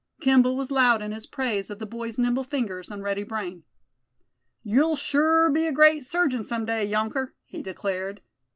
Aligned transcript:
Kimball 0.19 0.57
was 0.57 0.71
loud 0.71 1.03
in 1.03 1.11
his 1.11 1.27
praise 1.27 1.69
of 1.69 1.77
the 1.77 1.85
boy's 1.85 2.17
nimble 2.17 2.43
fingers 2.43 2.89
and 2.89 3.03
ready 3.03 3.21
brain. 3.21 3.65
"You'll 4.63 4.95
sure 4.95 5.47
be 5.51 5.67
a 5.67 5.71
great 5.71 6.03
surgeon 6.03 6.43
some 6.43 6.65
day, 6.65 6.83
younker!" 6.83 7.35
he 7.45 7.61
declared. 7.61 8.23